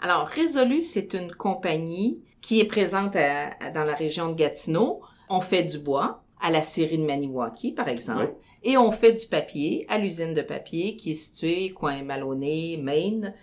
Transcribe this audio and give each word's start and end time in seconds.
Alors, 0.00 0.26
Résolu, 0.26 0.82
c'est 0.82 1.14
une 1.14 1.32
compagnie 1.32 2.22
qui 2.40 2.60
est 2.60 2.64
présente 2.64 3.14
dans 3.14 3.84
la 3.84 3.94
région 3.94 4.28
de 4.30 4.34
Gatineau. 4.34 5.00
On 5.28 5.40
fait 5.40 5.64
du 5.64 5.78
bois 5.78 6.22
à 6.40 6.50
la 6.50 6.62
série 6.62 6.98
de 6.98 7.04
Maniwaki, 7.04 7.72
par 7.72 7.88
exemple, 7.88 8.32
et 8.62 8.76
on 8.76 8.92
fait 8.92 9.12
du 9.12 9.26
papier 9.26 9.86
à 9.88 9.98
l'usine 9.98 10.34
de 10.34 10.42
papier 10.42 10.96
qui 10.96 11.10
est 11.10 11.14
située 11.14 11.70
coin 11.70 12.02
Maloney, 12.02 12.78
Maine, 12.80 13.34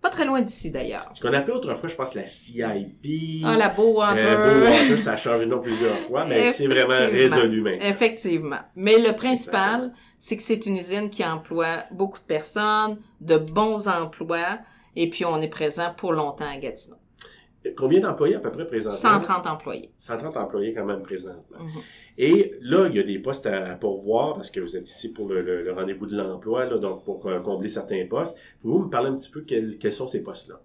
pas 0.00 0.08
très 0.08 0.24
loin 0.24 0.40
d'ici 0.40 0.70
d'ailleurs. 0.70 1.10
Ce 1.12 1.20
qu'on 1.20 1.32
appelait 1.34 1.52
autrefois, 1.52 1.88
je 1.88 1.94
pense, 1.94 2.14
la 2.14 2.26
CIP. 2.26 3.44
Ah, 3.44 3.56
la 3.58 3.68
Bowater. 3.68 4.34
Euh, 4.34 4.96
ça 4.96 5.12
a 5.12 5.16
changé 5.18 5.44
de 5.44 5.50
nom 5.50 5.60
plusieurs 5.60 5.98
fois, 5.98 6.24
mais 6.24 6.52
c'est 6.54 6.66
vraiment 6.66 6.94
résolu 6.94 7.60
maintenant. 7.60 7.86
Effectivement. 7.86 8.60
Mais 8.76 8.98
le 8.98 9.12
principal, 9.12 9.92
c'est 10.18 10.38
que 10.38 10.42
c'est 10.42 10.64
une 10.64 10.78
usine 10.78 11.10
qui 11.10 11.22
emploie 11.22 11.84
beaucoup 11.90 12.18
de 12.18 12.24
personnes, 12.24 12.98
de 13.20 13.36
bons 13.36 13.88
emplois, 13.88 14.60
et 14.96 15.08
puis 15.10 15.24
on 15.24 15.40
est 15.40 15.48
présent 15.48 15.94
pour 15.96 16.12
longtemps 16.12 16.48
à 16.48 16.58
Gatineau. 16.58 16.96
Combien 17.76 18.00
d'employés 18.00 18.36
à 18.36 18.38
peu 18.38 18.50
près 18.50 18.66
présentement? 18.66 19.20
130 19.20 19.46
employés. 19.46 19.90
130 19.98 20.36
employés 20.36 20.72
quand 20.72 20.86
même 20.86 21.02
présentement. 21.02 21.58
Mhm. 21.58 21.82
Et 22.16 22.54
là, 22.62 22.86
il 22.88 22.96
y 22.96 22.98
a 22.98 23.02
des 23.02 23.18
postes 23.18 23.46
à 23.46 23.74
pourvoir 23.74 24.34
parce 24.34 24.50
que 24.50 24.60
vous 24.60 24.76
êtes 24.76 24.88
ici 24.88 25.12
pour 25.12 25.28
le, 25.28 25.70
rendez-vous 25.72 26.06
de 26.06 26.16
l'emploi, 26.16 26.66
donc 26.66 27.04
pour 27.04 27.26
euh, 27.26 27.40
combler 27.40 27.68
certains 27.68 28.06
postes. 28.08 28.38
Pouvez-vous 28.60 28.84
me 28.84 28.90
parler 28.90 29.10
un 29.10 29.16
petit 29.16 29.30
peu 29.30 29.42
quels, 29.42 29.92
sont 29.92 30.06
ces 30.06 30.22
postes-là? 30.22 30.60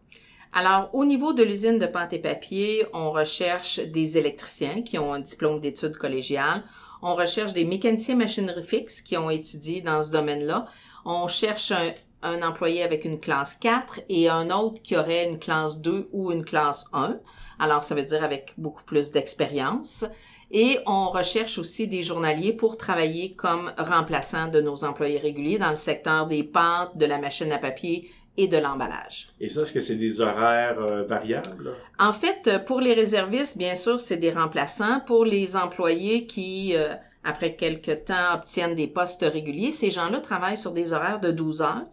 Alors, 0.54 0.90
au 0.94 1.04
niveau 1.04 1.34
de 1.34 1.44
l'usine 1.44 1.80
de 1.80 1.86
pâte 1.86 2.14
et 2.14 2.20
papier, 2.20 2.86
on 2.94 3.12
recherche 3.12 3.80
des 3.80 4.18
électriciens 4.18 4.82
qui 4.82 4.98
ont 4.98 5.14
un 5.14 5.20
diplôme 5.20 5.60
d'études 5.60 5.98
collégiales. 5.98 6.64
On 7.02 7.16
recherche 7.16 7.52
des 7.52 7.66
mécaniciens 7.66 8.16
machinerie 8.16 8.64
fixe 8.64 9.02
qui 9.02 9.18
ont 9.18 9.30
étudié 9.30 9.82
dans 9.82 10.02
ce 10.02 10.12
domaine-là. 10.12 10.66
On 11.04 11.28
cherche 11.28 11.72
un, 11.72 11.92
un 12.26 12.42
employé 12.42 12.84
avec 12.84 13.06
une 13.06 13.20
classe 13.20 13.56
4 13.56 14.02
et 14.10 14.30
un 14.30 14.50
autre 14.50 14.82
qui 14.82 14.98
aurait 14.98 15.28
une 15.28 15.40
classe 15.40 15.80
2 15.80 16.10
ou 16.12 16.32
une 16.32 16.44
classe 16.44 16.88
1. 16.94 17.20
Alors, 17.60 17.84
ça 17.84 17.96
veut 17.96 18.04
dire 18.04 18.24
avec 18.24 18.54
beaucoup 18.58 18.84
plus 18.84 19.12
d'expérience. 19.12 20.06
Et 20.52 20.80
on 20.86 21.10
recherche 21.10 21.58
aussi 21.58 21.88
des 21.88 22.04
journaliers 22.04 22.54
pour 22.54 22.78
travailler 22.78 23.34
comme 23.34 23.72
remplaçants 23.78 24.48
de 24.48 24.62
nos 24.62 24.84
employés 24.84 25.18
réguliers 25.18 25.58
dans 25.58 25.70
le 25.70 25.76
secteur 25.76 26.28
des 26.28 26.44
pâtes, 26.44 26.96
de 26.98 27.06
la 27.06 27.18
machine 27.18 27.52
à 27.52 27.58
papier 27.58 28.10
et 28.38 28.48
de 28.48 28.58
l'emballage. 28.58 29.30
Et 29.40 29.50
ça, 29.50 29.62
est-ce 29.62 29.72
que 29.74 29.80
c'est 29.80 29.96
des 29.96 30.22
horaires 30.22 30.80
euh, 30.80 31.04
variables? 31.04 31.74
En 32.00 32.14
fait, 32.14 32.66
pour 32.66 32.82
les 32.82 32.94
réservistes, 32.94 33.58
bien 33.58 33.76
sûr, 33.76 34.00
c'est 34.00 34.18
des 34.18 34.32
remplaçants. 34.32 35.00
Pour 35.06 35.26
les 35.26 35.56
employés 35.56 36.26
qui, 36.26 36.76
euh, 36.76 36.94
après 37.24 37.56
quelques 37.56 38.06
temps, 38.06 38.36
obtiennent 38.36 38.76
des 38.76 38.88
postes 38.88 39.26
réguliers, 39.28 39.72
ces 39.72 39.90
gens-là 39.90 40.20
travaillent 40.20 40.58
sur 40.58 40.74
des 40.74 40.94
horaires 40.94 41.22
de 41.22 41.32
12 41.32 41.62
heures 41.62 41.86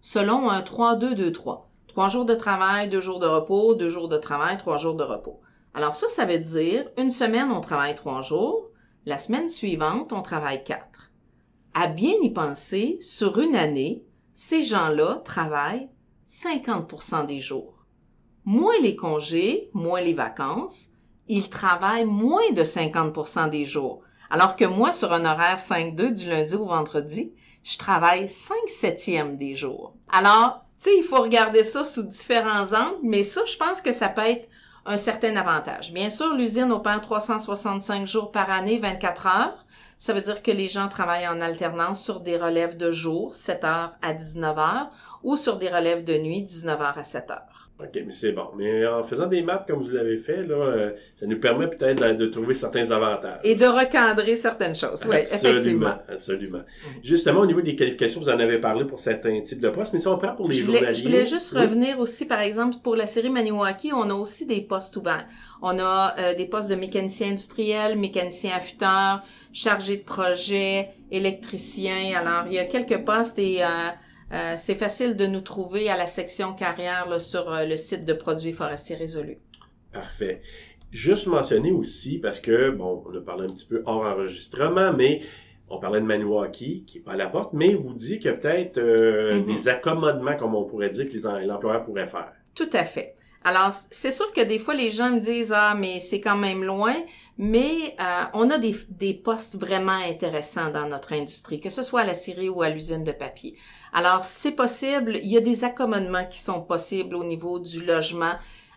selon 0.00 0.50
un 0.50 0.60
3-2-2-3. 0.60 1.64
Trois 1.86 2.08
jours 2.08 2.24
de 2.24 2.34
travail, 2.34 2.88
deux 2.88 3.00
jours 3.00 3.18
de 3.18 3.26
repos, 3.26 3.74
deux 3.74 3.88
jours 3.88 4.08
de 4.08 4.18
travail, 4.18 4.56
trois 4.56 4.76
jours 4.76 4.94
de 4.94 5.02
repos. 5.02 5.40
Alors 5.74 5.94
ça, 5.94 6.08
ça 6.08 6.24
veut 6.24 6.38
dire 6.38 6.88
une 6.96 7.10
semaine, 7.10 7.50
on 7.50 7.60
travaille 7.60 7.94
trois 7.94 8.22
jours, 8.22 8.68
la 9.06 9.18
semaine 9.18 9.48
suivante, 9.48 10.12
on 10.12 10.22
travaille 10.22 10.64
quatre. 10.64 11.10
À 11.74 11.86
bien 11.86 12.14
y 12.22 12.30
penser, 12.30 12.98
sur 13.00 13.38
une 13.38 13.56
année, 13.56 14.04
ces 14.32 14.64
gens-là 14.64 15.22
travaillent 15.24 15.88
50% 16.28 17.26
des 17.26 17.40
jours. 17.40 17.86
Moins 18.44 18.78
les 18.82 18.96
congés, 18.96 19.70
moins 19.72 20.00
les 20.00 20.14
vacances, 20.14 20.88
ils 21.28 21.48
travaillent 21.48 22.04
moins 22.04 22.50
de 22.52 22.62
50% 22.62 23.50
des 23.50 23.64
jours. 23.64 24.02
Alors 24.30 24.56
que 24.56 24.64
moi, 24.64 24.92
sur 24.92 25.12
un 25.12 25.24
horaire 25.24 25.58
5-2 25.58 26.12
du 26.12 26.28
lundi 26.28 26.54
au 26.54 26.66
vendredi, 26.66 27.32
je 27.64 27.78
travaille 27.78 28.28
5 28.28 28.54
septièmes 28.66 29.36
des 29.36 29.56
jours. 29.56 29.94
Alors, 30.12 30.64
tu 30.78 30.90
sais, 30.90 30.96
il 30.96 31.02
faut 31.02 31.22
regarder 31.22 31.64
ça 31.64 31.84
sous 31.84 32.04
différents 32.04 32.72
angles, 32.72 33.00
mais 33.02 33.22
ça, 33.22 33.40
je 33.46 33.56
pense 33.56 33.80
que 33.80 33.92
ça 33.92 34.08
peut 34.08 34.22
être 34.22 34.48
un 34.86 34.96
certain 34.96 35.36
avantage. 35.36 35.92
Bien 35.92 36.08
sûr, 36.08 36.34
l'usine 36.34 36.72
opère 36.72 37.00
365 37.00 38.06
jours 38.06 38.30
par 38.30 38.50
année, 38.50 38.78
24 38.78 39.26
heures. 39.26 39.66
Ça 39.98 40.14
veut 40.14 40.20
dire 40.20 40.42
que 40.42 40.50
les 40.50 40.68
gens 40.68 40.88
travaillent 40.88 41.28
en 41.28 41.40
alternance 41.40 42.02
sur 42.02 42.20
des 42.20 42.36
relèves 42.36 42.76
de 42.76 42.92
jour, 42.92 43.34
7 43.34 43.64
heures 43.64 43.94
à 44.00 44.14
19 44.14 44.58
heures, 44.58 44.90
ou 45.22 45.36
sur 45.36 45.58
des 45.58 45.68
relèves 45.68 46.04
de 46.04 46.16
nuit, 46.16 46.42
19 46.42 46.80
heures 46.80 46.98
à 46.98 47.04
7 47.04 47.30
heures. 47.32 47.57
OK, 47.80 48.02
mais 48.04 48.10
c'est 48.10 48.32
bon. 48.32 48.46
Mais 48.56 48.84
en 48.88 49.04
faisant 49.04 49.26
des 49.26 49.40
maths 49.40 49.64
comme 49.68 49.80
vous 49.80 49.92
l'avez 49.92 50.18
fait, 50.18 50.42
là, 50.42 50.56
euh, 50.56 50.90
ça 51.14 51.26
nous 51.26 51.38
permet 51.38 51.68
peut-être 51.68 52.16
de, 52.16 52.26
trouver 52.26 52.54
certains 52.54 52.90
avantages. 52.90 53.38
Et 53.44 53.54
de 53.54 53.66
recadrer 53.66 54.34
certaines 54.34 54.74
choses, 54.74 55.06
oui, 55.08 55.18
effectivement. 55.18 55.94
Absolument. 56.08 56.62
Justement, 57.04 57.40
au 57.40 57.46
niveau 57.46 57.60
des 57.60 57.76
qualifications, 57.76 58.20
vous 58.20 58.30
en 58.30 58.38
avez 58.40 58.58
parlé 58.58 58.84
pour 58.84 58.98
certains 58.98 59.40
types 59.42 59.60
de 59.60 59.68
postes, 59.68 59.92
mais 59.92 60.00
si 60.00 60.08
on 60.08 60.18
prend 60.18 60.34
pour 60.34 60.48
les 60.48 60.56
je 60.56 60.64
journaliers... 60.64 60.94
je 60.94 61.02
voulais 61.04 61.24
juste 61.24 61.54
revenir 61.54 62.00
aussi, 62.00 62.26
par 62.26 62.40
exemple, 62.40 62.78
pour 62.82 62.96
la 62.96 63.06
série 63.06 63.30
Maniwaki, 63.30 63.92
on 63.92 64.10
a 64.10 64.14
aussi 64.14 64.44
des 64.44 64.60
postes 64.60 64.96
ouverts. 64.96 65.26
On 65.62 65.78
a 65.78 66.16
euh, 66.18 66.34
des 66.34 66.46
postes 66.46 66.68
de 66.68 66.74
mécanicien 66.74 67.28
industriel, 67.28 67.96
mécanicien 67.96 68.56
affûteur, 68.56 69.22
chargé 69.52 69.98
de 69.98 70.02
projet, 70.02 70.88
électricien. 71.12 72.18
Alors, 72.18 72.46
il 72.48 72.54
y 72.54 72.58
a 72.58 72.64
quelques 72.64 73.04
postes 73.04 73.38
et... 73.38 73.62
Euh, 73.62 73.66
euh, 74.32 74.54
c'est 74.56 74.74
facile 74.74 75.16
de 75.16 75.26
nous 75.26 75.40
trouver 75.40 75.88
à 75.88 75.96
la 75.96 76.06
section 76.06 76.52
carrière 76.52 77.20
sur 77.20 77.52
euh, 77.52 77.64
le 77.64 77.76
site 77.76 78.04
de 78.04 78.12
Produits 78.12 78.52
forestiers 78.52 78.96
résolus. 78.96 79.38
Parfait. 79.92 80.42
Juste 80.90 81.26
mentionner 81.26 81.72
aussi, 81.72 82.18
parce 82.18 82.40
que, 82.40 82.70
bon, 82.70 83.04
on 83.06 83.16
a 83.16 83.20
parlé 83.20 83.44
un 83.44 83.52
petit 83.52 83.66
peu 83.66 83.82
hors 83.86 84.04
enregistrement, 84.04 84.92
mais 84.92 85.22
on 85.70 85.78
parlait 85.78 86.00
de 86.00 86.06
Maniwaki, 86.06 86.84
qui 86.86 86.98
est 86.98 87.00
pas 87.00 87.12
à 87.12 87.16
la 87.16 87.28
porte, 87.28 87.52
mais 87.52 87.74
vous 87.74 87.94
dit 87.94 88.18
qu'il 88.18 88.30
y 88.30 88.34
a 88.34 88.36
peut-être 88.36 88.78
euh, 88.78 89.34
mm-hmm. 89.34 89.44
des 89.44 89.68
accommodements, 89.68 90.36
comme 90.36 90.54
on 90.54 90.64
pourrait 90.64 90.90
dire, 90.90 91.08
que 91.08 91.46
l'employeur 91.46 91.82
pourrait 91.82 92.06
faire. 92.06 92.32
Tout 92.54 92.70
à 92.72 92.84
fait. 92.84 93.17
Alors, 93.44 93.72
c'est 93.90 94.10
sûr 94.10 94.32
que 94.32 94.40
des 94.40 94.58
fois, 94.58 94.74
les 94.74 94.90
gens 94.90 95.10
me 95.10 95.20
disent, 95.20 95.54
ah, 95.56 95.74
mais 95.74 96.00
c'est 96.00 96.20
quand 96.20 96.36
même 96.36 96.64
loin, 96.64 96.96
mais 97.38 97.96
on 98.34 98.50
a 98.50 98.58
des, 98.58 98.76
des 98.90 99.14
postes 99.14 99.56
vraiment 99.56 99.92
intéressants 99.92 100.70
dans 100.70 100.86
notre 100.86 101.12
industrie, 101.12 101.60
que 101.60 101.70
ce 101.70 101.82
soit 101.82 102.00
à 102.00 102.04
la 102.04 102.14
scierie 102.14 102.48
ou 102.48 102.62
à 102.62 102.68
l'usine 102.68 103.04
de 103.04 103.12
papier. 103.12 103.56
Alors, 103.92 104.24
c'est 104.24 104.52
possible, 104.52 105.18
il 105.22 105.28
y 105.28 105.36
a 105.36 105.40
des 105.40 105.64
accommodements 105.64 106.26
qui 106.26 106.40
sont 106.40 106.60
possibles 106.60 107.14
au 107.14 107.24
niveau 107.24 107.58
du 107.58 107.84
logement. 107.84 108.34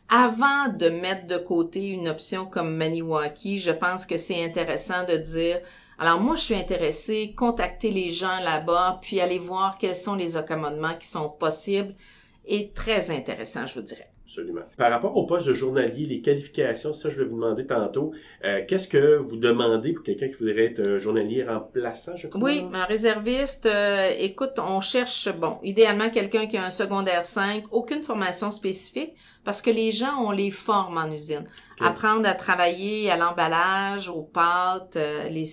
Avant 0.09 0.67
de 0.67 0.89
mettre 0.89 1.27
de 1.27 1.37
côté 1.37 1.87
une 1.87 2.07
option 2.07 2.45
comme 2.45 2.75
Maniwaki, 2.75 3.59
je 3.59 3.71
pense 3.71 4.05
que 4.05 4.17
c'est 4.17 4.43
intéressant 4.43 5.05
de 5.05 5.15
dire, 5.15 5.59
alors 5.97 6.19
moi 6.19 6.35
je 6.35 6.43
suis 6.43 6.55
intéressé, 6.55 7.33
contacter 7.35 7.91
les 7.91 8.11
gens 8.11 8.39
là-bas, 8.43 8.99
puis 9.01 9.21
aller 9.21 9.39
voir 9.39 9.77
quels 9.77 9.95
sont 9.95 10.15
les 10.15 10.35
accommodements 10.35 10.97
qui 10.99 11.07
sont 11.07 11.29
possibles, 11.29 11.95
est 12.45 12.75
très 12.75 13.09
intéressant, 13.09 13.65
je 13.67 13.75
vous 13.75 13.85
dirais. 13.85 14.10
Absolument. 14.31 14.61
Par 14.77 14.89
rapport 14.89 15.17
au 15.17 15.25
poste 15.25 15.49
de 15.49 15.53
journalier, 15.53 16.05
les 16.05 16.21
qualifications, 16.21 16.93
ça 16.93 17.09
je 17.09 17.21
vais 17.21 17.27
vous 17.27 17.35
demander 17.35 17.65
tantôt. 17.65 18.13
Euh, 18.45 18.61
qu'est-ce 18.65 18.87
que 18.87 19.17
vous 19.17 19.35
demandez 19.35 19.91
pour 19.91 20.05
quelqu'un 20.05 20.29
qui 20.29 20.35
voudrait 20.35 20.67
être 20.67 20.79
euh, 20.79 20.99
journalier 20.99 21.43
remplaçant, 21.43 22.15
je 22.15 22.27
crois? 22.27 22.41
Oui, 22.41 22.63
un 22.71 22.85
réserviste, 22.85 23.65
euh, 23.65 24.09
écoute, 24.17 24.53
on 24.57 24.79
cherche, 24.79 25.27
bon, 25.37 25.57
idéalement 25.63 26.09
quelqu'un 26.09 26.47
qui 26.47 26.55
a 26.55 26.63
un 26.63 26.69
secondaire 26.69 27.25
5, 27.25 27.65
aucune 27.71 28.03
formation 28.03 28.51
spécifique, 28.51 29.15
parce 29.43 29.61
que 29.61 29.69
les 29.69 29.91
gens, 29.91 30.23
on 30.25 30.31
les 30.31 30.51
forme 30.51 30.97
en 30.97 31.11
usine. 31.11 31.45
Apprendre 31.81 32.25
à 32.25 32.33
travailler 32.33 33.11
à 33.11 33.17
l'emballage, 33.17 34.07
aux 34.07 34.23
pâtes, 34.23 34.97
les 35.29 35.45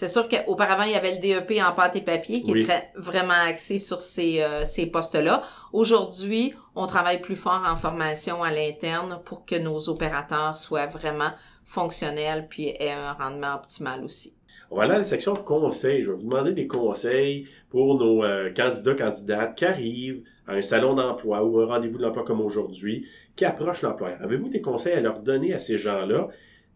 c'est 0.00 0.08
sûr 0.08 0.30
qu'auparavant, 0.30 0.84
il 0.84 0.92
y 0.92 0.94
avait 0.94 1.16
le 1.16 1.18
DEP 1.18 1.60
en 1.60 1.72
pâte 1.72 1.94
et 1.94 2.00
papier 2.00 2.40
qui 2.40 2.52
est 2.52 2.92
vraiment 2.94 3.34
axé 3.34 3.78
sur 3.78 4.00
ces, 4.00 4.40
euh, 4.40 4.64
ces 4.64 4.86
postes-là. 4.86 5.42
Aujourd'hui, 5.74 6.54
on 6.74 6.86
travaille 6.86 7.20
plus 7.20 7.36
fort 7.36 7.62
en 7.70 7.76
formation 7.76 8.42
à 8.42 8.50
l'interne 8.50 9.20
pour 9.26 9.44
que 9.44 9.56
nos 9.56 9.90
opérateurs 9.90 10.56
soient 10.56 10.86
vraiment 10.86 11.32
fonctionnels 11.66 12.46
puis 12.48 12.68
aient 12.68 12.92
un 12.92 13.12
rendement 13.12 13.56
optimal 13.56 14.02
aussi. 14.02 14.38
On 14.70 14.76
va 14.76 14.84
aller 14.84 14.94
à 14.94 14.98
la 14.98 15.04
section 15.04 15.34
conseils. 15.34 16.00
Je 16.00 16.12
vais 16.12 16.16
vous 16.16 16.30
demander 16.30 16.52
des 16.52 16.66
conseils 16.66 17.46
pour 17.68 17.98
nos 17.98 18.24
euh, 18.24 18.50
candidats, 18.54 18.94
candidates 18.94 19.54
qui 19.54 19.66
arrivent 19.66 20.22
à 20.46 20.54
un 20.54 20.62
salon 20.62 20.94
d'emploi 20.94 21.44
ou 21.44 21.60
un 21.60 21.66
rendez-vous 21.66 21.98
de 21.98 22.04
l'emploi 22.04 22.24
comme 22.24 22.40
aujourd'hui, 22.40 23.06
qui 23.36 23.44
approchent 23.44 23.82
l'employeur. 23.82 24.16
Avez-vous 24.22 24.48
des 24.48 24.62
conseils 24.62 24.94
à 24.94 25.02
leur 25.02 25.20
donner 25.20 25.52
à 25.52 25.58
ces 25.58 25.76
gens-là 25.76 26.28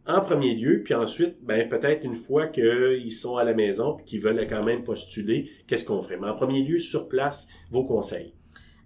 en 0.07 0.21
premier 0.21 0.55
lieu, 0.55 0.83
puis 0.83 0.95
ensuite, 0.95 1.37
ben 1.43 1.69
peut-être 1.69 2.05
une 2.05 2.15
fois 2.15 2.49
qu'ils 2.49 3.13
sont 3.13 3.37
à 3.37 3.45
la 3.45 3.55
maison 3.55 3.95
puis 3.95 4.05
qu'ils 4.05 4.21
veulent 4.21 4.47
quand 4.49 4.63
même 4.63 4.85
postuler, 4.85 5.51
qu'est-ce 5.67 5.85
qu'on 5.85 6.03
ferait? 6.03 6.19
Mais 6.19 6.29
en 6.29 6.37
premier 6.37 6.63
lieu, 6.63 6.79
sur 6.79 7.09
place, 7.09 7.49
vos 7.71 7.85
conseils. 7.85 8.35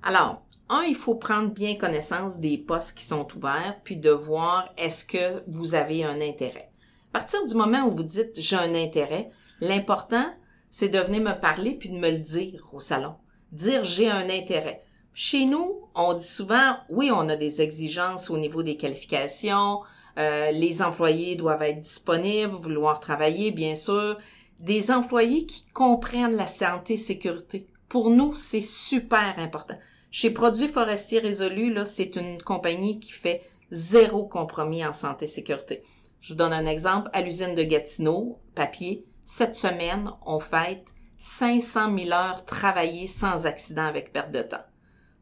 Alors, 0.02 0.42
un, 0.68 0.82
il 0.82 0.94
faut 0.94 1.14
prendre 1.14 1.50
bien 1.50 1.74
connaissance 1.74 2.40
des 2.40 2.58
postes 2.58 2.96
qui 2.96 3.04
sont 3.04 3.26
ouverts, 3.36 3.80
puis 3.84 3.96
de 3.96 4.10
voir 4.10 4.72
est-ce 4.76 5.04
que 5.04 5.42
vous 5.48 5.74
avez 5.74 6.04
un 6.04 6.20
intérêt. 6.20 6.70
À 7.12 7.20
partir 7.20 7.44
du 7.46 7.54
moment 7.54 7.86
où 7.86 7.90
vous 7.90 8.02
dites 8.02 8.38
j'ai 8.40 8.56
un 8.56 8.74
intérêt, 8.74 9.30
l'important, 9.60 10.26
c'est 10.70 10.90
de 10.90 10.98
venir 10.98 11.22
me 11.22 11.40
parler 11.40 11.72
puis 11.72 11.88
de 11.88 11.98
me 11.98 12.10
le 12.10 12.18
dire 12.18 12.68
au 12.72 12.80
salon. 12.80 13.14
Dire 13.50 13.82
j'ai 13.82 14.10
un 14.10 14.28
intérêt. 14.28 14.84
Chez 15.14 15.46
nous, 15.46 15.88
on 15.96 16.14
dit 16.14 16.26
souvent, 16.26 16.76
oui, 16.90 17.10
on 17.12 17.28
a 17.28 17.34
des 17.34 17.60
exigences 17.60 18.30
au 18.30 18.38
niveau 18.38 18.62
des 18.62 18.76
qualifications, 18.76 19.80
euh, 20.18 20.50
les 20.50 20.82
employés 20.82 21.36
doivent 21.36 21.62
être 21.62 21.80
disponibles, 21.80 22.54
vouloir 22.54 23.00
travailler, 23.00 23.50
bien 23.50 23.74
sûr. 23.74 24.18
Des 24.58 24.90
employés 24.90 25.46
qui 25.46 25.64
comprennent 25.72 26.34
la 26.34 26.48
santé 26.48 26.96
sécurité. 26.96 27.68
Pour 27.88 28.10
nous, 28.10 28.34
c'est 28.34 28.60
super 28.60 29.34
important. 29.38 29.78
Chez 30.10 30.30
Produits 30.30 30.68
Forestiers 30.68 31.20
Résolus, 31.20 31.72
là, 31.72 31.84
c'est 31.84 32.16
une 32.16 32.42
compagnie 32.42 32.98
qui 32.98 33.12
fait 33.12 33.42
zéro 33.70 34.24
compromis 34.24 34.84
en 34.84 34.92
santé 34.92 35.26
et 35.26 35.28
sécurité. 35.28 35.82
Je 36.20 36.32
vous 36.32 36.38
donne 36.38 36.52
un 36.52 36.66
exemple. 36.66 37.10
À 37.12 37.22
l'usine 37.22 37.54
de 37.54 37.62
Gatineau, 37.62 38.38
papier, 38.54 39.04
cette 39.24 39.54
semaine, 39.54 40.10
on 40.26 40.40
fête 40.40 40.86
500 41.18 41.96
000 41.96 42.12
heures 42.12 42.44
travaillées 42.44 43.06
sans 43.06 43.46
accident 43.46 43.84
avec 43.84 44.12
perte 44.12 44.32
de 44.32 44.42
temps. 44.42 44.64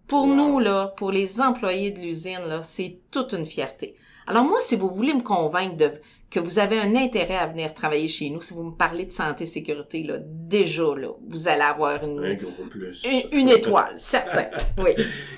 Pour 0.07 0.27
nous, 0.29 0.61
là, 0.61 0.95
pour 0.97 1.11
les 1.11 1.41
employés 1.41 1.91
de 1.91 2.01
l'usine, 2.01 2.47
là, 2.47 2.63
c'est 2.63 3.01
toute 3.11 3.33
une 3.33 3.47
fierté. 3.47 3.97
Alors 4.27 4.45
moi, 4.45 4.59
si 4.61 4.77
vous 4.77 4.91
voulez 4.91 5.15
me 5.15 5.23
convaincre 5.23 5.77
de, 5.77 5.91
que 6.31 6.41
vous 6.41 6.59
avez 6.59 6.79
un 6.79 6.97
intérêt 6.97 7.37
à 7.37 7.47
venir 7.47 7.73
travailler 7.73 8.09
chez 8.09 8.29
nous, 8.29 8.41
si 8.43 8.55
vous 8.55 8.65
me 8.65 8.77
parlez 8.77 9.07
de 9.07 9.13
santé 9.13 9.45
et 9.45 9.47
sécurité, 9.47 10.03
là, 10.03 10.19
déjà, 10.21 10.95
là, 10.97 11.11
vous 11.29 11.49
allez 11.49 11.63
avoir 11.63 12.03
une, 12.05 12.25
Un 12.25 12.35
gros 12.35 12.65
plus. 12.69 13.05
une, 13.05 13.39
une 13.39 13.49
étoile, 13.49 13.95
certain. 13.99 14.49
Oui. 14.79 14.91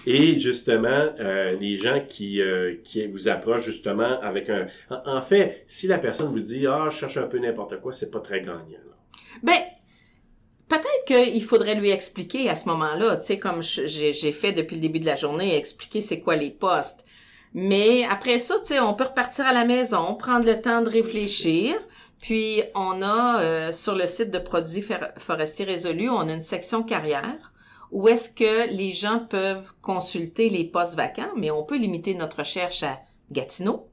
Et 0.07 0.39
justement, 0.41 1.11
euh, 1.21 1.53
les 1.61 1.77
gens 1.77 2.03
qui, 2.09 2.41
euh, 2.41 2.77
qui 2.83 3.07
vous 3.07 3.29
approchent 3.29 3.65
justement 3.65 4.21
avec 4.21 4.51
un... 4.51 4.67
En, 4.91 5.23
fait, 5.23 5.65
si 5.69 5.87
la 5.87 5.99
personne 5.99 6.33
vous 6.33 6.41
dit 6.41 6.67
«Ah, 6.69 6.89
je 6.91 6.97
cherche 6.97 7.19
un 7.19 7.27
peu 7.27 7.39
n'importe 7.39 7.81
quoi», 7.81 7.93
c'est 7.95 8.11
pas 8.11 8.21
très 8.21 8.41
gagnant. 8.41 8.57
là. 8.57 8.97
Ben, 9.43 9.59
peut-être 10.69 11.05
qu'il 11.07 11.45
faudrait 11.45 11.75
lui 11.75 11.91
expliquer 11.91 12.49
à 12.49 12.57
ce 12.57 12.69
moment-là, 12.69 13.17
tu 13.17 13.27
sais, 13.27 13.39
comme 13.39 13.63
j'ai 13.63 14.33
fait 14.33 14.53
depuis 14.53 14.77
le 14.77 14.83
début 14.83 15.01
de 15.01 15.07
la 15.07 15.17
journée, 15.17 15.57
expliquer 15.57 16.01
c'est 16.01 16.21
quoi 16.21 16.37
les 16.37 16.51
postes. 16.51 17.05
Mais 17.55 18.05
après 18.11 18.39
ça, 18.39 18.57
tu 18.61 18.67
sais, 18.67 18.81
on 18.81 18.95
peut 18.95 19.05
repartir 19.05 19.47
à 19.47 19.53
la 19.53 19.65
maison, 19.65 20.15
prendre 20.15 20.47
le 20.47 20.61
temps 20.61 20.83
de 20.83 20.89
réfléchir. 20.89 21.77
Puis 22.21 22.63
on 22.75 23.01
a 23.03 23.41
euh, 23.41 23.73
sur 23.73 23.95
le 23.95 24.07
site 24.07 24.31
de 24.31 24.39
produits 24.39 24.85
forestiers 25.19 25.65
résolus, 25.65 26.11
on 26.11 26.29
a 26.29 26.33
une 26.33 26.41
section 26.41 26.83
carrière 26.83 27.53
où 27.91 28.09
est-ce 28.09 28.31
que 28.31 28.71
les 28.71 28.93
gens 28.93 29.19
peuvent 29.19 29.73
consulter 29.81 30.51
les 30.51 30.65
postes 30.65 30.97
vacants, 30.97 31.33
mais 31.37 31.51
on 31.51 31.65
peut 31.65 31.77
limiter 31.77 32.15
notre 32.15 32.39
recherche 32.39 32.83
à 32.83 33.01
Gatineau. 33.31 33.89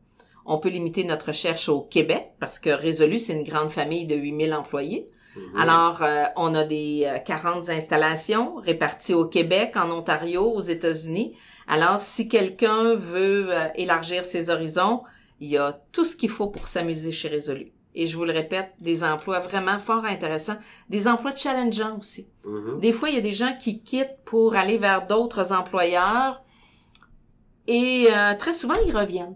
On 0.46 0.60
peut 0.60 0.70
limiter 0.70 1.04
notre 1.04 1.28
recherche 1.28 1.70
au 1.70 1.82
Québec 1.82 2.34
parce 2.40 2.60
que 2.60 2.70
Résolu, 2.70 3.20
c'est 3.20 3.34
une 3.34 3.44
grande 3.44 3.72
famille 3.72 4.06
de 4.06 4.16
8000 4.16 4.54
employés. 4.54 5.10
Mhm. 5.36 5.60
Alors, 5.60 6.04
euh, 6.04 6.26
on 6.36 6.54
a 6.54 6.64
des 6.64 7.04
euh, 7.06 7.20
40 7.20 7.70
installations 7.70 8.56
réparties 8.56 9.14
au 9.14 9.26
Québec, 9.26 9.76
en 9.76 9.90
Ontario, 9.92 10.44
aux 10.44 10.62
États-Unis. 10.62 11.36
Alors, 11.68 12.00
si 12.02 12.28
quelqu'un 12.28 12.96
veut 12.96 13.48
euh, 13.50 13.68
élargir 13.76 14.24
ses 14.26 14.50
horizons, 14.50 15.04
il 15.40 15.50
y 15.50 15.58
a 15.58 15.80
tout 15.92 16.06
ce 16.06 16.16
qu'il 16.16 16.30
faut 16.30 16.48
pour 16.48 16.68
s'amuser 16.68 17.12
chez 17.12 17.28
Résolu. 17.28 17.72
Et 17.98 18.08
je 18.08 18.18
vous 18.18 18.26
le 18.26 18.34
répète, 18.34 18.72
des 18.80 19.04
emplois 19.04 19.40
vraiment 19.40 19.80
fort 19.80 20.04
intéressants, 20.06 20.58
des 20.90 21.08
emplois 21.08 21.34
challengeants 21.36 21.98
aussi. 21.98 22.28
Mhm. 22.44 22.80
Des 22.80 22.92
fois, 22.92 23.10
il 23.10 23.16
y 23.16 23.18
a 23.18 23.22
des 23.22 23.34
gens 23.34 23.56
qui 23.58 23.82
quittent 23.82 24.18
pour 24.26 24.56
aller 24.56 24.78
vers 24.78 25.08
d'autres 25.08 25.54
employeurs 25.54 26.42
et 27.68 28.08
euh, 28.12 28.36
très 28.38 28.54
souvent, 28.54 28.76
ils 28.86 28.96
reviennent. 28.96 29.36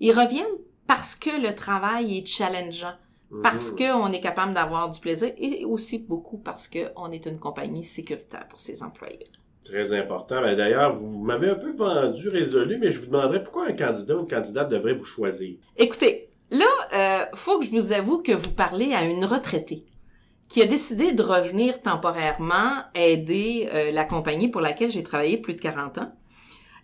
Ils 0.00 0.12
reviennent 0.12 0.46
parce 0.86 1.14
que 1.14 1.30
le 1.40 1.54
travail 1.54 2.18
est 2.18 2.26
challengeant 2.26 2.94
parce 3.42 3.72
Mhm. 3.72 3.78
qu'on 3.78 4.12
est 4.12 4.20
capable 4.20 4.52
d'avoir 4.52 4.90
du 4.90 5.00
plaisir 5.00 5.32
et 5.38 5.64
aussi 5.64 5.98
beaucoup 5.98 6.36
parce 6.38 6.68
qu'on 6.68 7.10
est 7.10 7.24
une 7.26 7.38
compagnie 7.38 7.84
sécuritaire 7.84 8.46
pour 8.48 8.60
ses 8.60 8.82
employés. 8.82 9.26
Très 9.64 9.92
important. 9.92 10.40
Ben, 10.40 10.56
D'ailleurs, 10.56 10.94
vous 10.94 11.22
m'avez 11.22 11.50
un 11.50 11.54
peu 11.54 11.70
vendu 11.70 12.28
résolu, 12.28 12.78
mais 12.78 12.90
je 12.90 13.00
vous 13.00 13.06
demanderais 13.06 13.42
pourquoi 13.42 13.66
un 13.66 13.72
candidat 13.72 14.16
ou 14.16 14.20
une 14.20 14.28
candidate 14.28 14.68
devrait 14.68 14.94
vous 14.94 15.04
choisir. 15.04 15.56
Écoutez, 15.76 16.30
là, 16.50 16.66
euh, 16.92 17.24
faut 17.34 17.58
que 17.58 17.64
je 17.64 17.70
vous 17.70 17.92
avoue 17.92 18.22
que 18.22 18.32
vous 18.32 18.50
parlez 18.50 18.92
à 18.92 19.04
une 19.04 19.24
retraitée 19.24 19.84
qui 20.48 20.60
a 20.60 20.66
décidé 20.66 21.12
de 21.12 21.22
revenir 21.22 21.80
temporairement 21.80 22.82
aider 22.94 23.70
euh, 23.72 23.90
la 23.90 24.04
compagnie 24.04 24.48
pour 24.48 24.60
laquelle 24.60 24.90
j'ai 24.90 25.02
travaillé 25.02 25.38
plus 25.38 25.54
de 25.54 25.60
40 25.60 25.96
ans. 25.96 26.12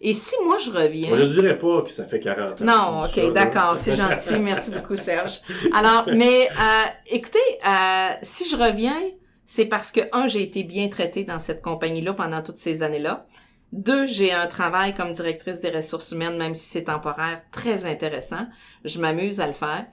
Et 0.00 0.14
si 0.14 0.36
moi 0.44 0.56
je 0.58 0.70
reviens... 0.70 1.10
On 1.12 1.16
ne 1.16 1.26
dirait 1.26 1.58
pas 1.58 1.82
que 1.82 1.90
ça 1.90 2.04
fait 2.04 2.20
40 2.20 2.62
ans. 2.62 2.64
Non, 2.64 3.00
ok, 3.00 3.32
d'accord, 3.32 3.76
c'est 3.76 3.94
gentil, 3.94 4.38
merci 4.38 4.70
beaucoup 4.70 4.96
Serge. 4.96 5.40
Alors, 5.74 6.06
mais 6.14 6.48
euh, 6.48 6.86
écoutez, 7.08 7.38
euh, 7.66 8.10
si 8.22 8.48
je 8.48 8.56
reviens, 8.56 9.02
c'est 9.50 9.64
parce 9.64 9.90
que 9.90 10.00
un, 10.12 10.26
j'ai 10.28 10.42
été 10.42 10.62
bien 10.62 10.88
traitée 10.88 11.24
dans 11.24 11.38
cette 11.38 11.62
compagnie-là 11.62 12.12
pendant 12.12 12.42
toutes 12.42 12.58
ces 12.58 12.82
années-là. 12.82 13.26
Deux, 13.72 14.06
j'ai 14.06 14.30
un 14.30 14.46
travail 14.46 14.94
comme 14.94 15.14
directrice 15.14 15.62
des 15.62 15.70
ressources 15.70 16.12
humaines, 16.12 16.36
même 16.36 16.54
si 16.54 16.66
c'est 16.66 16.84
temporaire, 16.84 17.40
très 17.50 17.86
intéressant. 17.86 18.46
Je 18.84 19.00
m'amuse 19.00 19.40
à 19.40 19.46
le 19.46 19.54
faire. 19.54 19.86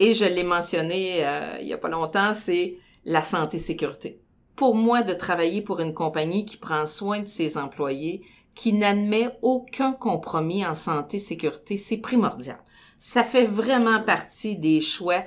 Et 0.00 0.14
je 0.14 0.24
l'ai 0.24 0.42
mentionné 0.42 1.18
euh, 1.22 1.58
il 1.60 1.68
y 1.68 1.74
a 1.74 1.78
pas 1.78 1.90
longtemps, 1.90 2.32
c'est 2.32 2.78
la 3.04 3.20
santé-sécurité. 3.20 4.22
Pour 4.56 4.74
moi, 4.74 5.02
de 5.02 5.12
travailler 5.12 5.60
pour 5.60 5.80
une 5.80 5.92
compagnie 5.92 6.46
qui 6.46 6.56
prend 6.56 6.86
soin 6.86 7.20
de 7.20 7.28
ses 7.28 7.58
employés, 7.58 8.22
qui 8.54 8.72
n'admet 8.72 9.36
aucun 9.42 9.92
compromis 9.92 10.64
en 10.64 10.74
santé-sécurité, 10.74 11.76
c'est 11.76 11.98
primordial. 11.98 12.58
Ça 12.98 13.22
fait 13.22 13.44
vraiment 13.44 14.00
partie 14.00 14.56
des 14.56 14.80
choix. 14.80 15.24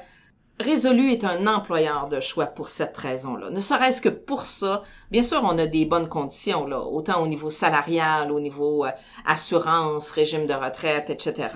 Résolu 0.59 1.11
est 1.11 1.23
un 1.23 1.45
employeur 1.45 2.09
de 2.09 2.19
choix 2.19 2.47
pour 2.47 2.67
cette 2.67 2.97
raison-là. 2.97 3.51
Ne 3.51 3.59
serait-ce 3.59 4.01
que 4.01 4.09
pour 4.09 4.43
ça, 4.45 4.81
bien 5.11 5.21
sûr, 5.21 5.41
on 5.43 5.55
a 5.59 5.67
des 5.67 5.85
bonnes 5.85 6.09
conditions, 6.09 6.65
là, 6.65 6.81
autant 6.81 7.21
au 7.21 7.27
niveau 7.27 7.51
salarial, 7.51 8.31
au 8.31 8.39
niveau 8.39 8.83
euh, 8.83 8.89
assurance, 9.27 10.09
régime 10.09 10.47
de 10.47 10.53
retraite, 10.53 11.11
etc. 11.11 11.49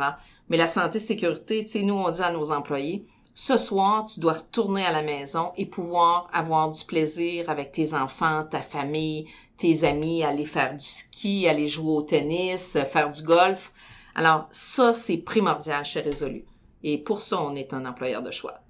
Mais 0.50 0.58
la 0.58 0.68
santé-sécurité, 0.68 1.66
tu 1.66 1.72
sais, 1.72 1.82
nous, 1.82 1.96
on 1.96 2.12
dit 2.12 2.22
à 2.22 2.32
nos 2.32 2.52
employés, 2.52 3.08
ce 3.34 3.58
soir, 3.58 4.06
tu 4.06 4.20
dois 4.20 4.34
retourner 4.34 4.86
à 4.86 4.92
la 4.92 5.02
maison 5.02 5.52
et 5.58 5.66
pouvoir 5.66 6.30
avoir 6.32 6.70
du 6.70 6.86
plaisir 6.86 7.50
avec 7.50 7.72
tes 7.72 7.96
enfants, 7.96 8.44
ta 8.44 8.62
famille, 8.62 9.26
tes 9.58 9.84
amis, 9.84 10.24
aller 10.24 10.46
faire 10.46 10.74
du 10.74 10.86
ski, 10.86 11.48
aller 11.48 11.68
jouer 11.68 11.92
au 11.92 12.02
tennis, 12.04 12.76
euh, 12.76 12.84
faire 12.84 13.10
du 13.10 13.24
golf. 13.24 13.74
Alors, 14.14 14.48
ça, 14.52 14.94
c'est 14.94 15.18
primordial 15.18 15.84
chez 15.86 16.02
Résolu. 16.02 16.46
Et 16.84 17.00
pour 17.00 17.22
ça, 17.22 17.42
on 17.42 17.56
est 17.56 17.74
un 17.74 17.86
employeur 17.88 18.22
de 18.22 18.30
choix. 18.30 18.62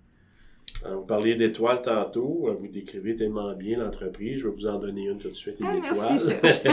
Alors, 0.84 1.02
vous 1.02 1.06
parliez 1.06 1.36
d'étoiles 1.36 1.82
tantôt. 1.82 2.50
Vous 2.60 2.68
décrivez 2.68 3.16
tellement 3.16 3.54
bien 3.54 3.78
l'entreprise. 3.80 4.40
Je 4.40 4.48
vais 4.48 4.54
vous 4.56 4.68
en 4.68 4.80
donner 4.80 5.04
une 5.06 5.18
tout 5.18 5.30
de 5.30 5.34
suite, 5.36 5.60
une 5.60 5.68
Ah, 5.68 5.78
étoile. 5.78 6.40
merci. 6.44 6.68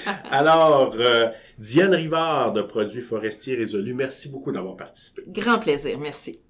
Alors, 0.30 0.94
euh, 0.98 1.28
Diane 1.58 1.94
Rivard 1.94 2.52
de 2.52 2.62
Produits 2.62 3.02
Forestiers 3.02 3.56
Résolus, 3.56 3.94
merci 3.94 4.30
beaucoup 4.30 4.50
d'avoir 4.52 4.76
participé. 4.76 5.22
Grand 5.28 5.58
plaisir. 5.58 5.98
Merci. 5.98 6.40